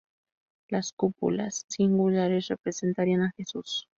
Las 0.67 0.93
cúpulas 0.93 1.65
singulares 1.69 2.47
representarían 2.47 3.21
a 3.21 3.33
Jesús. 3.37 3.87